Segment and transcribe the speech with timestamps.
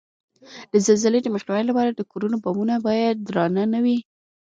[0.71, 3.97] د زلزلې د مخنیوي لپاره د کورو بامونه باید درانه نه وي؟